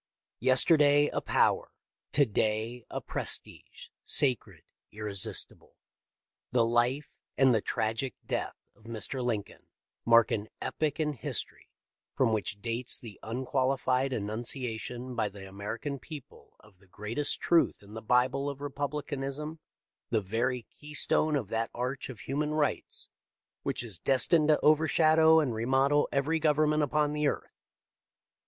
[0.39, 1.69] Yesterday a power:
[2.13, 5.75] to day a prestige, sacred, irresistible.
[6.51, 9.23] The life and the tragic death of Mr.
[9.23, 9.67] Lincoln
[10.03, 11.69] mark an epoch in history
[12.15, 17.83] from which dates the unqualified annunciation by the Amercan people of the great est truth
[17.83, 19.59] in the bible of republicanism—
[20.09, 23.07] the very keystone of that arch of human rights
[23.61, 27.53] which is des tined to overshadow and remodel every government upon the earth.